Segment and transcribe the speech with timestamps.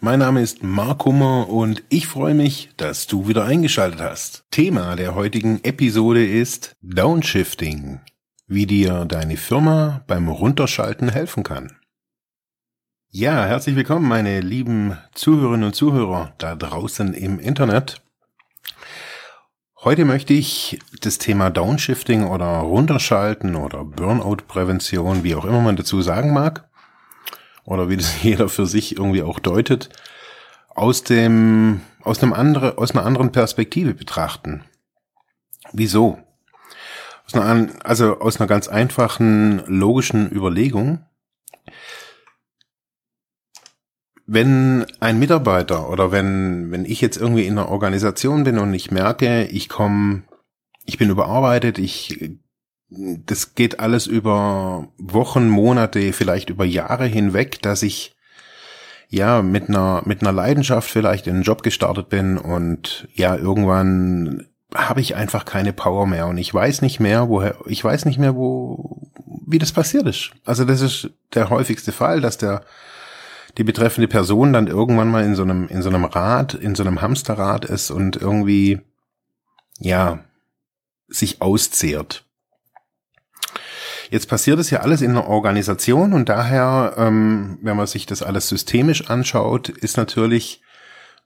[0.00, 4.44] Mein Name ist Mark Hummer und ich freue mich, dass du wieder eingeschaltet hast.
[4.52, 8.00] Thema der heutigen Episode ist Downshifting,
[8.46, 11.72] wie dir deine Firma beim Runterschalten helfen kann.
[13.10, 18.00] Ja, herzlich willkommen, meine lieben Zuhörerinnen und Zuhörer da draußen im Internet.
[19.82, 26.02] Heute möchte ich das Thema Downshifting oder Runterschalten oder Burnout-Prävention, wie auch immer man dazu
[26.02, 26.67] sagen mag,
[27.68, 29.88] oder wie das jeder für sich irgendwie auch deutet,
[30.68, 34.64] aus dem, aus einem andere, aus einer anderen Perspektive betrachten.
[35.72, 36.18] Wieso?
[37.26, 41.04] Aus einer, also aus einer ganz einfachen logischen Überlegung
[44.30, 48.90] wenn ein Mitarbeiter oder wenn, wenn ich jetzt irgendwie in einer Organisation bin und ich
[48.90, 50.24] merke, ich komme,
[50.84, 52.38] ich bin überarbeitet, ich,
[52.90, 58.16] das geht alles über Wochen, Monate, vielleicht über Jahre hinweg, dass ich
[59.08, 64.46] ja mit einer, mit einer Leidenschaft vielleicht in einen Job gestartet bin und ja, irgendwann
[64.74, 68.18] habe ich einfach keine Power mehr und ich weiß nicht mehr, woher, ich weiß nicht
[68.18, 69.10] mehr, wo,
[69.46, 70.30] wie das passiert ist.
[70.44, 72.62] Also das ist der häufigste Fall, dass der
[73.56, 76.82] die betreffende Person dann irgendwann mal in so einem, in so einem Rad, in so
[76.82, 78.80] einem Hamsterrad ist und irgendwie,
[79.78, 80.20] ja,
[81.08, 82.27] sich auszehrt.
[84.10, 88.22] Jetzt passiert es ja alles in einer Organisation und daher, ähm, wenn man sich das
[88.22, 90.62] alles systemisch anschaut, ist natürlich,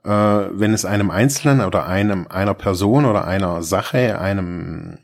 [0.05, 4.99] äh, wenn es einem Einzelnen oder einem einer Person oder einer Sache, einem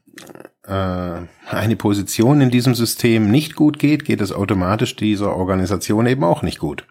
[0.65, 6.25] äh, eine Position in diesem System nicht gut geht, geht es automatisch dieser Organisation eben
[6.25, 6.87] auch nicht gut.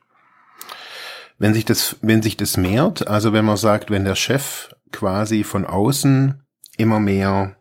[1.37, 5.43] Wenn sich das, wenn sich das mehrt, also wenn man sagt, wenn der Chef quasi
[5.43, 6.41] von außen
[6.77, 7.57] immer mehr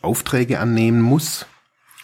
[0.00, 1.46] Aufträge annehmen muss,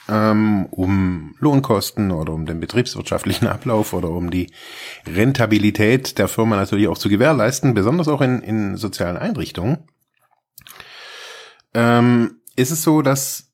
[0.08, 4.50] ähm, um Lohnkosten oder um den betriebswirtschaftlichen Ablauf oder um die
[5.06, 9.86] Rentabilität der Firma natürlich auch zu gewährleisten, besonders auch in, in sozialen Einrichtungen,
[11.74, 13.52] ähm, ist es so, dass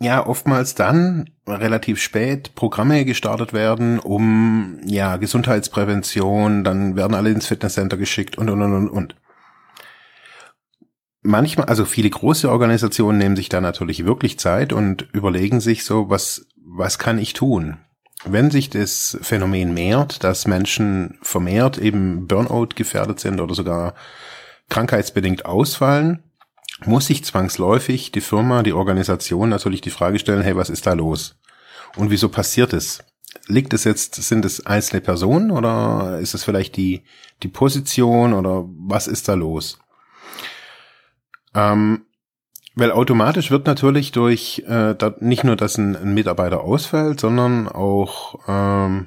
[0.00, 7.46] ja oftmals dann relativ spät Programme gestartet werden, um ja Gesundheitsprävention, dann werden alle ins
[7.46, 9.16] Fitnesscenter geschickt und und und und und.
[11.26, 16.10] Manchmal, also viele große Organisationen nehmen sich da natürlich wirklich Zeit und überlegen sich so,
[16.10, 17.78] was was kann ich tun?
[18.24, 23.94] Wenn sich das Phänomen mehrt, dass Menschen vermehrt eben Burnout gefährdet sind oder sogar
[24.70, 26.22] krankheitsbedingt ausfallen,
[26.86, 30.94] muss sich zwangsläufig die Firma, die Organisation natürlich die Frage stellen, hey, was ist da
[30.94, 31.36] los?
[31.96, 33.04] Und wieso passiert es?
[33.46, 37.04] Liegt es jetzt, sind es einzelne Personen oder ist es vielleicht die,
[37.42, 39.78] die Position oder was ist da los?
[41.54, 42.02] Ähm,
[42.76, 47.68] weil automatisch wird natürlich durch äh, da, nicht nur, dass ein, ein, Mitarbeiter ausfällt, sondern
[47.68, 49.06] auch ähm,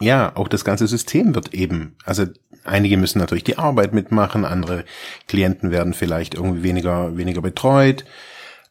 [0.00, 2.24] ja, auch das ganze System wird eben, also
[2.64, 4.84] einige müssen natürlich die Arbeit mitmachen, andere
[5.28, 8.04] Klienten werden vielleicht irgendwie weniger, weniger betreut.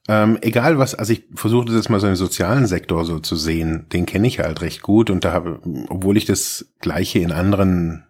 [0.07, 3.85] Ähm, egal was, also ich versuche das mal so im sozialen Sektor so zu sehen,
[3.93, 8.03] den kenne ich halt recht gut und da habe, obwohl ich das Gleiche in anderen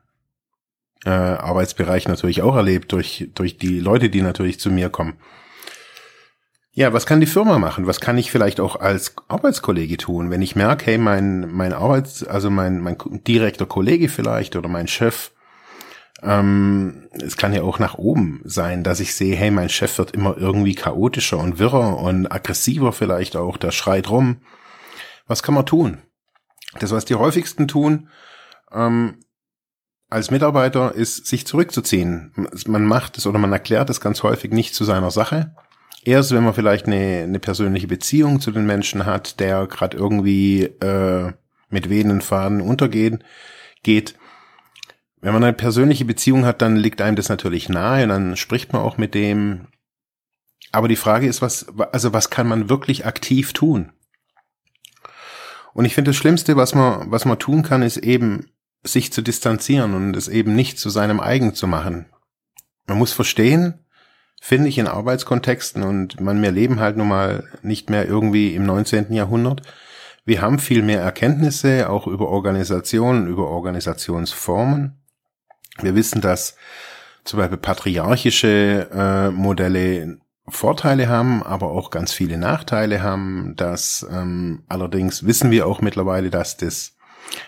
[1.05, 5.15] äh, Arbeitsbereichen natürlich auch erlebt, durch, durch die Leute, die natürlich zu mir kommen.
[6.73, 7.85] Ja, was kann die Firma machen?
[7.85, 12.23] Was kann ich vielleicht auch als Arbeitskollege tun, wenn ich merke, hey, mein mein Arbeits,
[12.23, 12.97] also mein mein
[13.27, 15.31] direkter Kollege vielleicht oder mein Chef
[16.23, 20.11] ähm, es kann ja auch nach oben sein, dass ich sehe, hey, mein Chef wird
[20.11, 24.41] immer irgendwie chaotischer und wirrer und aggressiver vielleicht auch, der schreit rum.
[25.27, 26.01] Was kann man tun?
[26.79, 28.09] Das, was die häufigsten tun,
[28.71, 29.19] ähm,
[30.11, 32.33] als Mitarbeiter ist, sich zurückzuziehen.
[32.67, 35.55] Man macht es oder man erklärt es ganz häufig nicht zu seiner Sache.
[36.03, 40.63] Erst wenn man vielleicht eine, eine persönliche Beziehung zu den Menschen hat, der gerade irgendwie
[40.63, 41.31] äh,
[41.69, 43.23] mit wehenden Faden untergehen
[43.83, 44.15] geht,
[45.21, 48.73] wenn man eine persönliche Beziehung hat, dann liegt einem das natürlich nahe und dann spricht
[48.73, 49.67] man auch mit dem.
[50.73, 53.93] Aber die Frage ist, was, also was kann man wirklich aktiv tun?
[55.73, 58.47] Und ich finde, das Schlimmste, was man, was man tun kann, ist eben,
[58.83, 62.07] sich zu distanzieren und es eben nicht zu seinem eigen zu machen.
[62.87, 63.85] Man muss verstehen,
[64.41, 68.65] finde ich in Arbeitskontexten und man, wir leben halt nun mal nicht mehr irgendwie im
[68.65, 69.13] 19.
[69.13, 69.61] Jahrhundert.
[70.25, 74.99] Wir haben viel mehr Erkenntnisse, auch über Organisationen, über Organisationsformen.
[75.79, 76.55] Wir wissen, dass
[77.23, 83.53] zum Beispiel patriarchische äh, Modelle Vorteile haben, aber auch ganz viele Nachteile haben.
[83.55, 86.97] Das ähm, allerdings wissen wir auch mittlerweile, dass das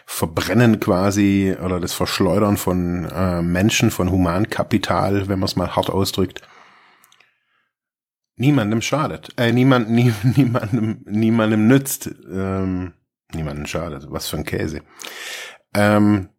[0.05, 5.89] Verbrennen quasi oder das Verschleudern von äh, Menschen, von Humankapital, wenn man es mal hart
[5.89, 6.41] ausdrückt,
[8.35, 9.29] niemandem schadet.
[9.37, 12.09] Äh, niemand, nie, niemandem, niemandem nützt.
[12.31, 12.93] Ähm,
[13.33, 14.05] niemandem schadet.
[14.09, 14.81] Was für ein Käse.
[15.73, 16.29] Ähm,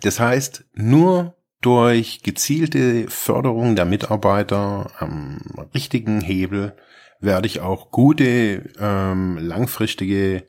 [0.00, 5.40] das heißt, nur durch gezielte Förderung der Mitarbeiter am
[5.74, 6.76] richtigen Hebel
[7.20, 10.48] werde ich auch gute, ähm, langfristige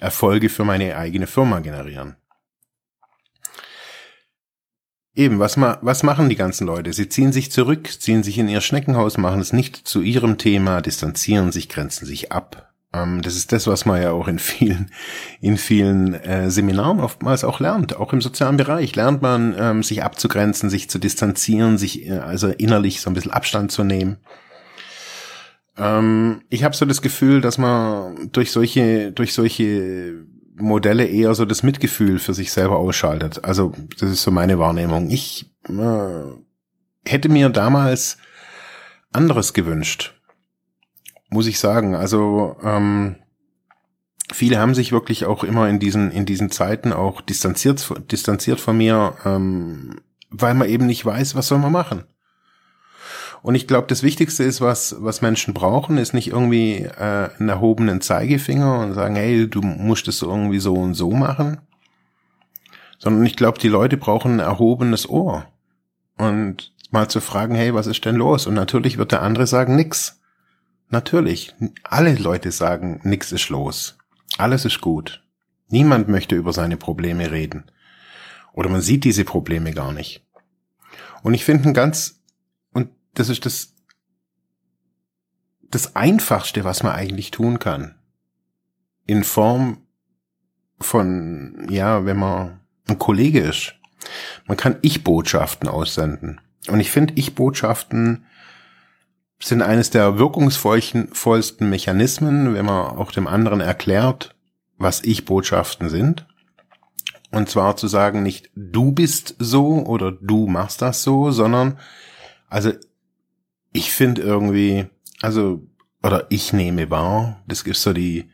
[0.00, 2.16] Erfolge für meine eigene Firma generieren.
[5.16, 6.92] Eben, was, ma was machen die ganzen Leute?
[6.92, 10.80] Sie ziehen sich zurück, ziehen sich in ihr Schneckenhaus, machen es nicht zu ihrem Thema,
[10.80, 12.74] distanzieren sich, grenzen sich ab.
[12.92, 14.90] Ähm, das ist das, was man ja auch in vielen,
[15.40, 17.96] in vielen äh, Seminaren oftmals auch lernt.
[17.96, 22.48] Auch im sozialen Bereich lernt man, ähm, sich abzugrenzen, sich zu distanzieren, sich äh, also
[22.48, 24.18] innerlich so ein bisschen Abstand zu nehmen.
[25.76, 30.24] Ähm, ich habe so das Gefühl, dass man durch solche, durch solche
[30.56, 33.44] Modelle eher so das Mitgefühl für sich selber ausschaltet.
[33.44, 35.10] Also das ist so meine Wahrnehmung.
[35.10, 36.22] Ich äh,
[37.08, 38.18] hätte mir damals
[39.12, 40.14] anderes gewünscht
[41.34, 41.94] muss ich sagen.
[41.94, 43.16] Also ähm,
[44.32, 48.78] viele haben sich wirklich auch immer in diesen in diesen Zeiten auch distanziert distanziert von
[48.78, 50.00] mir, ähm,
[50.30, 52.04] weil man eben nicht weiß, was soll man machen.
[53.44, 57.50] Und ich glaube, das Wichtigste ist, was, was Menschen brauchen, ist nicht irgendwie äh, einen
[57.50, 61.60] erhobenen Zeigefinger und sagen, hey, du musst es irgendwie so und so machen,
[62.98, 65.44] sondern ich glaube, die Leute brauchen ein erhobenes Ohr
[66.16, 68.46] und mal zu fragen, hey, was ist denn los?
[68.46, 70.22] Und natürlich wird der andere sagen, nix.
[70.88, 73.98] Natürlich, alle Leute sagen, nix ist los.
[74.38, 75.22] Alles ist gut.
[75.68, 77.64] Niemand möchte über seine Probleme reden.
[78.54, 80.24] Oder man sieht diese Probleme gar nicht.
[81.22, 82.23] Und ich finde ein ganz,
[83.14, 83.74] das ist das,
[85.70, 87.94] das Einfachste, was man eigentlich tun kann.
[89.06, 89.78] In Form
[90.80, 93.74] von, ja, wenn man ein Kollege ist.
[94.46, 96.40] Man kann Ich-Botschaften aussenden.
[96.68, 98.26] Und ich finde Ich-Botschaften
[99.42, 104.34] sind eines der wirkungsvollsten Mechanismen, wenn man auch dem anderen erklärt,
[104.78, 106.26] was Ich-Botschaften sind.
[107.30, 111.78] Und zwar zu sagen, nicht du bist so oder du machst das so, sondern
[112.48, 112.72] also
[113.74, 114.86] ich finde irgendwie,
[115.20, 115.66] also,
[116.02, 118.30] oder ich nehme wahr, das gibt so die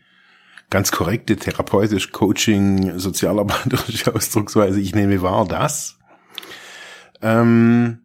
[0.69, 5.99] ganz korrekte therapeutisch Coaching, sozialarbeiterische Ausdrucksweise, ich nehme wahr das.
[7.23, 8.01] Ähm,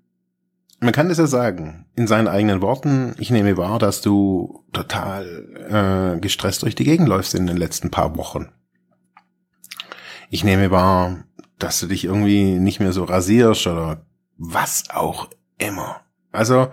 [0.80, 6.16] man kann das ja sagen, in seinen eigenen Worten, ich nehme wahr, dass du total
[6.16, 8.50] äh, gestresst durch die Gegend läufst in den letzten paar Wochen.
[10.30, 11.26] Ich nehme wahr,
[11.60, 14.06] dass du dich irgendwie nicht mehr so rasierst oder
[14.38, 16.02] was auch immer.
[16.32, 16.70] Also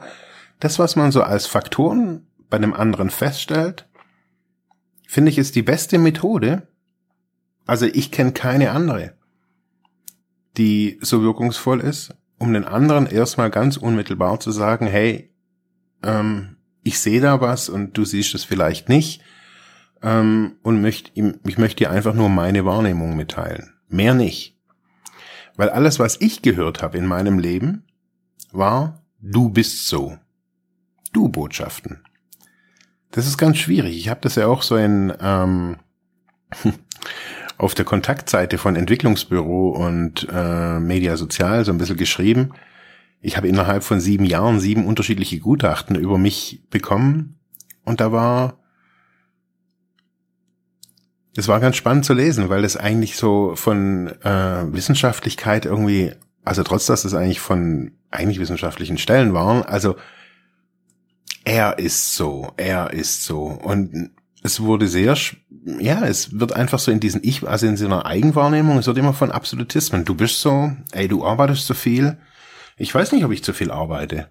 [0.63, 3.89] das, was man so als Faktoren bei dem anderen feststellt,
[5.09, 6.69] finde ich ist die beste Methode.
[7.67, 9.15] Also ich kenne keine andere,
[10.57, 15.35] die so wirkungsvoll ist, um den anderen erstmal ganz unmittelbar zu sagen, hey,
[16.05, 19.21] ähm, ich sehe da was und du siehst es vielleicht nicht
[20.01, 23.75] ähm, und möcht, ich möchte dir einfach nur meine Wahrnehmung mitteilen.
[23.89, 24.57] Mehr nicht.
[25.57, 27.85] Weil alles, was ich gehört habe in meinem Leben,
[28.53, 30.19] war, du bist so.
[31.13, 32.03] Du Botschaften.
[33.11, 33.97] Das ist ganz schwierig.
[33.97, 35.77] Ich habe das ja auch so in ähm,
[37.59, 42.53] auf der Kontaktseite von Entwicklungsbüro und äh, Media Sozial so ein bisschen geschrieben.
[43.21, 47.37] Ich habe innerhalb von sieben Jahren sieben unterschiedliche Gutachten über mich bekommen
[47.85, 48.59] und da war
[51.37, 56.13] es war ganz spannend zu lesen, weil es eigentlich so von äh, Wissenschaftlichkeit irgendwie,
[56.45, 59.97] also trotz dass es eigentlich von eigentlich wissenschaftlichen Stellen waren, also
[61.45, 64.11] er ist so, er ist so und
[64.43, 65.17] es wurde sehr,
[65.65, 68.99] ja, es wird einfach so in diesen Ich, also in so einer Eigenwahrnehmung, es wird
[68.99, 70.05] immer von Absolutismen.
[70.05, 72.19] Du bist so, ey, du arbeitest so viel.
[72.77, 74.31] Ich weiß nicht, ob ich zu viel arbeite.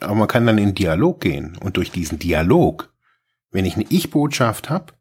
[0.00, 2.92] Aber man kann dann in Dialog gehen und durch diesen Dialog,
[3.50, 4.94] wenn ich eine Ich-Botschaft habe,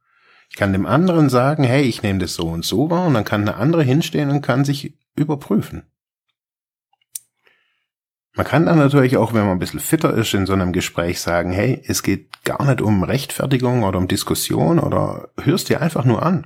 [0.49, 3.25] ich kann dem anderen sagen, hey, ich nehme das so und so wahr und dann
[3.25, 5.83] kann eine andere hinstehen und kann sich überprüfen.
[8.37, 11.19] Man kann dann natürlich auch, wenn man ein bisschen fitter ist, in so einem Gespräch
[11.19, 16.05] sagen, hey, es geht gar nicht um Rechtfertigung oder um Diskussion oder hörst dir einfach
[16.05, 16.45] nur an.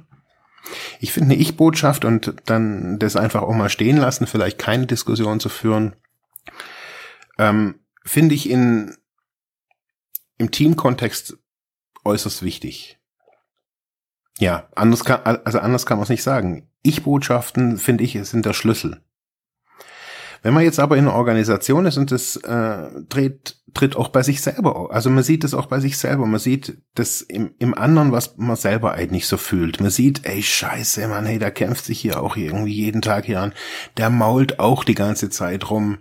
[1.02, 5.42] Ich finde eine Ich-Botschaft und dann das einfach auch mal stehen lassen, vielleicht keine Diskussion
[5.42, 5.98] zu führen,
[7.38, 8.96] ähm, finde ich in,
[10.38, 11.38] im Teamkontext
[12.06, 13.00] äußerst wichtig.
[14.40, 16.70] Ja, anders kann, also anders kann man es nicht sagen.
[16.84, 19.04] Ich-Botschaften, finde ich, sind der Schlüssel.
[20.42, 24.24] Wenn man jetzt aber in einer Organisation ist und das äh, dreht, tritt auch bei
[24.24, 24.90] sich selber.
[24.92, 26.26] Also man sieht das auch bei sich selber.
[26.26, 29.80] Man sieht das im, im anderen, was man selber eigentlich so fühlt.
[29.80, 33.40] Man sieht, ey, scheiße, man, hey, der kämpft sich hier auch irgendwie jeden Tag hier
[33.40, 33.54] an.
[33.98, 36.00] Der mault auch die ganze Zeit rum.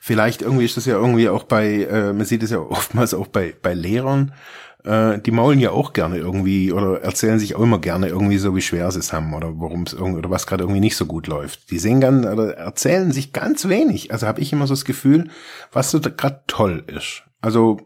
[0.00, 3.26] Vielleicht irgendwie ist das ja irgendwie auch bei, äh, man sieht es ja oftmals auch
[3.26, 4.34] bei, bei Lehrern,
[4.84, 8.54] äh, die maulen ja auch gerne irgendwie oder erzählen sich auch immer gerne irgendwie so,
[8.54, 11.06] wie schwer sie es haben oder warum es irgendwie oder was gerade irgendwie nicht so
[11.06, 11.70] gut läuft.
[11.70, 14.12] Die sehen ganz oder erzählen sich ganz wenig.
[14.12, 15.30] Also habe ich immer so das Gefühl,
[15.72, 17.24] was so gerade toll ist.
[17.40, 17.80] Also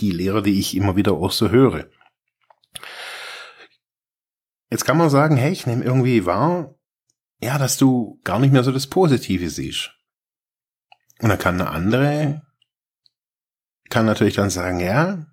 [0.00, 1.86] die Lehre, die ich immer wieder auch so höre.
[4.70, 6.74] Jetzt kann man sagen, hey, ich nehme irgendwie wahr,
[7.42, 9.92] ja, dass du gar nicht mehr so das Positive siehst.
[11.20, 12.42] Und dann kann eine andere,
[13.88, 15.26] kann natürlich dann sagen, ja,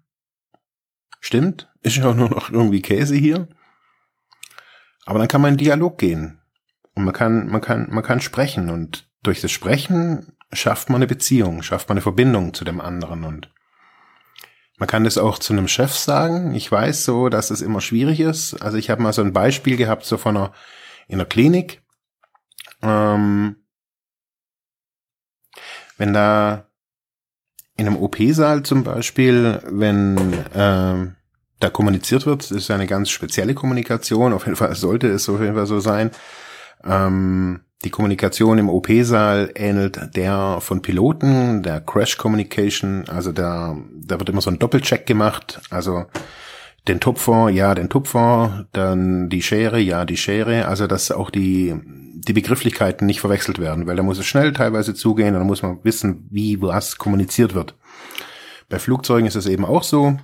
[1.20, 3.48] Stimmt, ist ja nur noch irgendwie Käse hier.
[5.06, 6.42] Aber dann kann man in Dialog gehen.
[6.94, 8.70] Und man kann, man kann, man kann sprechen.
[8.70, 13.24] Und durch das Sprechen schafft man eine Beziehung, schafft man eine Verbindung zu dem anderen.
[13.24, 13.52] Und
[14.78, 16.54] man kann das auch zu einem Chef sagen.
[16.54, 18.56] Ich weiß so, dass es immer schwierig ist.
[18.56, 20.54] Also ich habe mal so ein Beispiel gehabt, so von einer,
[21.08, 21.82] in einer Klinik.
[22.82, 23.56] Ähm,
[25.98, 26.67] wenn da
[27.78, 30.18] in einem OP-Saal zum Beispiel, wenn
[30.54, 31.08] äh,
[31.60, 35.56] da kommuniziert wird, ist eine ganz spezielle Kommunikation, auf jeden Fall sollte es auf jeden
[35.56, 36.12] Fall so sein.
[36.84, 44.20] Ähm, die Kommunikation im OP-Saal ähnelt der von Piloten, der Crash Communication, also da, da
[44.20, 46.06] wird immer so ein Doppelcheck gemacht, also
[46.88, 51.75] den Tupfer, ja, den Tupfer, dann die Schere, ja, die Schere, also dass auch die,
[51.84, 55.62] die Begrifflichkeiten nicht verwechselt werden, weil da muss es schnell teilweise zugehen und da muss
[55.62, 57.75] man wissen, wie was kommuniziert wird.
[58.70, 60.17] Bei Flugzeugen ist es eben auch so.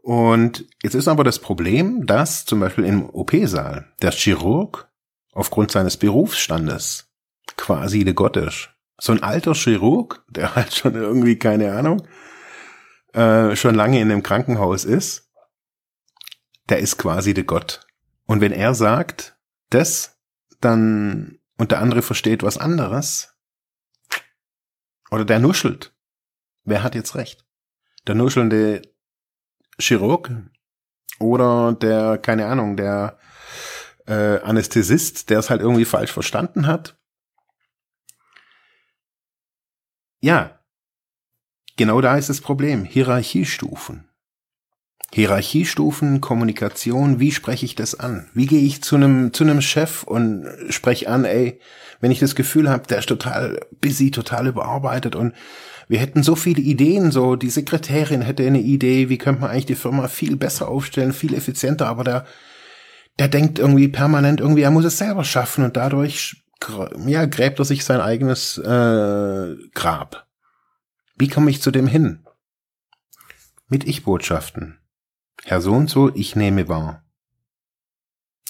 [0.00, 4.88] Und jetzt ist aber das Problem, dass zum Beispiel im OP-Saal der Chirurg
[5.32, 7.10] aufgrund seines Berufsstandes
[7.56, 8.70] quasi der Gott ist.
[9.00, 12.02] So ein alter Chirurg, der halt schon irgendwie, keine Ahnung,
[13.12, 15.30] äh, schon lange in einem Krankenhaus ist,
[16.68, 17.86] der ist quasi der Gott.
[18.26, 19.38] Und wenn er sagt,
[19.70, 20.18] das,
[20.60, 23.34] dann, und der andere versteht was anderes,
[25.10, 25.94] oder der nuschelt,
[26.64, 27.46] wer hat jetzt recht?
[28.06, 28.82] Der nuschelnde
[29.78, 30.30] Chirurg
[31.18, 33.18] oder der, keine Ahnung, der
[34.06, 36.98] äh, Anästhesist, der es halt irgendwie falsch verstanden hat.
[40.20, 40.57] Ja,
[41.78, 42.84] genau da ist das Problem.
[42.84, 44.04] Hierarchiestufen.
[45.10, 48.28] Hierarchiestufen, Kommunikation, wie spreche ich das an?
[48.34, 51.60] Wie gehe ich zu einem zu einem Chef und spreche an, ey,
[52.00, 55.32] wenn ich das Gefühl habe, der ist total busy, total überarbeitet und
[55.88, 59.64] wir hätten so viele Ideen, so die Sekretärin hätte eine Idee, wie könnte man eigentlich
[59.64, 62.26] die Firma viel besser aufstellen, viel effizienter, aber der
[63.18, 66.44] der denkt irgendwie permanent irgendwie, er muss es selber schaffen und dadurch
[67.06, 70.27] ja, gräbt er sich sein eigenes äh, Grab.
[71.18, 72.24] Wie komme ich zu dem hin?
[73.68, 74.78] Mit Ich-Botschaften.
[75.44, 77.04] Herr so und so, ich nehme wahr.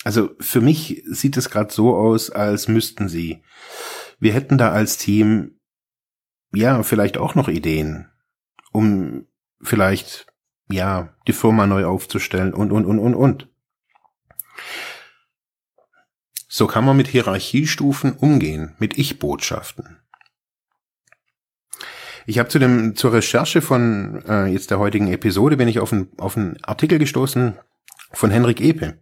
[0.04, 3.42] Also für mich sieht es gerade so aus, als müssten Sie.
[4.20, 5.58] Wir hätten da als Team
[6.52, 8.10] ja vielleicht auch noch Ideen,
[8.70, 9.26] um
[9.60, 10.26] vielleicht
[10.70, 13.48] ja die Firma neu aufzustellen und und und und und.
[16.48, 19.98] So kann man mit Hierarchiestufen umgehen, mit Ich-Botschaften.
[22.28, 25.94] Ich habe zu dem zur Recherche von äh, jetzt der heutigen Episode bin ich auf
[25.94, 27.56] einen auf einen Artikel gestoßen
[28.12, 28.99] von Henrik Epe,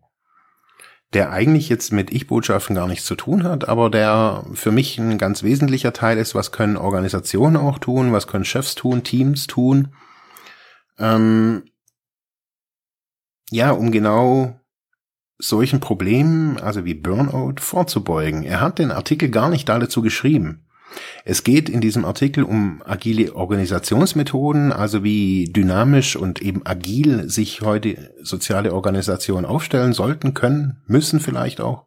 [1.12, 5.18] der eigentlich jetzt mit Ich-Botschaften gar nichts zu tun hat, aber der für mich ein
[5.18, 6.36] ganz wesentlicher Teil ist.
[6.36, 8.12] Was können Organisationen auch tun?
[8.12, 9.02] Was können Chefs tun?
[9.02, 9.92] Teams tun?
[10.96, 11.64] Ähm,
[13.50, 14.60] ja, um genau
[15.38, 18.44] solchen Problemen, also wie Burnout, vorzubeugen.
[18.44, 20.65] Er hat den Artikel gar nicht dazu geschrieben.
[21.24, 27.62] Es geht in diesem Artikel um agile Organisationsmethoden, also wie dynamisch und eben agil sich
[27.62, 31.86] heute soziale Organisationen aufstellen sollten, können, müssen vielleicht auch.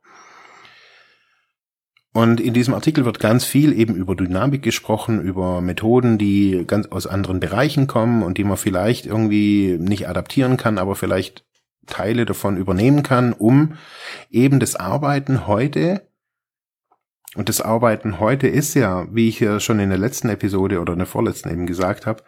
[2.12, 6.88] Und in diesem Artikel wird ganz viel eben über Dynamik gesprochen, über Methoden, die ganz
[6.88, 11.46] aus anderen Bereichen kommen und die man vielleicht irgendwie nicht adaptieren kann, aber vielleicht
[11.86, 13.76] Teile davon übernehmen kann, um
[14.32, 16.09] eben das Arbeiten heute
[17.36, 20.94] und das Arbeiten heute ist ja, wie ich ja schon in der letzten Episode oder
[20.94, 22.24] in der vorletzten eben gesagt habe,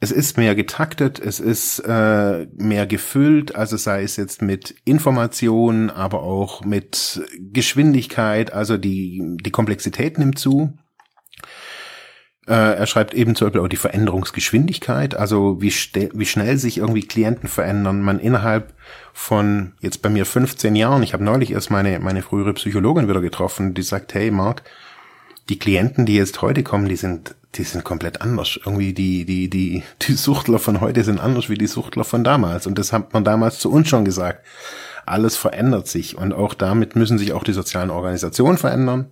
[0.00, 5.90] es ist mehr getaktet, es ist äh, mehr gefüllt, also sei es jetzt mit Informationen,
[5.90, 7.20] aber auch mit
[7.52, 10.78] Geschwindigkeit, also die, die Komplexität nimmt zu.
[12.48, 15.70] Äh, er schreibt eben zum Beispiel auch die Veränderungsgeschwindigkeit, also wie,
[16.14, 18.00] wie schnell sich irgendwie Klienten verändern.
[18.00, 18.72] Man innerhalb
[19.12, 23.20] von jetzt bei mir 15 Jahren, ich habe neulich erst meine, meine frühere Psychologin wieder
[23.20, 24.62] getroffen, die sagt, hey Mark,
[25.50, 28.58] die Klienten, die jetzt heute kommen, die sind, die sind komplett anders.
[28.64, 32.66] Irgendwie die, die, die, die Suchtler von heute sind anders wie die Suchtler von damals.
[32.66, 34.46] Und das hat man damals zu uns schon gesagt.
[35.04, 39.10] Alles verändert sich und auch damit müssen sich auch die sozialen Organisationen verändern.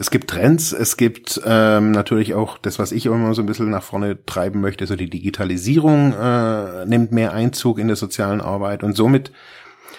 [0.00, 3.68] Es gibt Trends, es gibt ähm, natürlich auch das, was ich immer so ein bisschen
[3.68, 8.84] nach vorne treiben möchte, so die Digitalisierung äh, nimmt mehr Einzug in der sozialen Arbeit
[8.84, 9.32] und somit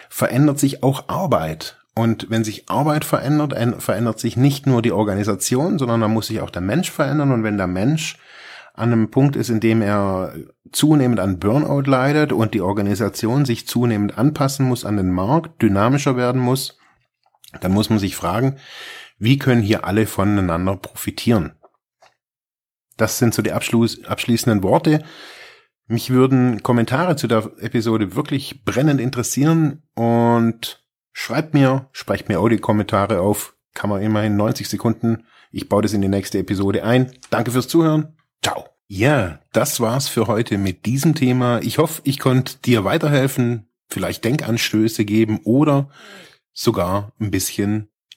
[0.08, 1.78] verändert sich auch Arbeit.
[1.96, 3.54] Und wenn sich Arbeit verändert,
[3.84, 7.34] verändert sich nicht nur die Organisation, sondern da muss sich auch der Mensch verändern.
[7.34, 8.18] Und wenn der Mensch
[8.74, 10.34] an einem Punkt ist, in dem er
[10.72, 16.16] zunehmend an Burnout leidet und die Organisation sich zunehmend anpassen muss an den Markt, dynamischer
[16.16, 16.78] werden muss,
[17.60, 18.56] dann muss man sich fragen,
[19.20, 21.52] wie können hier alle voneinander profitieren?
[22.98, 25.04] Das sind so die Abschluss, abschließenden Worte.
[25.88, 33.22] Mich würden Kommentare zu der Episode wirklich brennend interessieren und schreibt mir, sprecht mir Audiokommentare
[33.22, 33.56] auf.
[33.74, 35.26] Kann man immerhin 90 Sekunden.
[35.52, 37.12] Ich baue das in die nächste Episode ein.
[37.30, 38.16] Danke fürs Zuhören.
[38.44, 38.66] Ciao.
[38.88, 41.60] Ja, das war's für heute mit diesem Thema.
[41.62, 45.90] Ich hoffe, ich konnte dir weiterhelfen, vielleicht Denkanstöße geben oder
[46.54, 47.89] sogar ein bisschen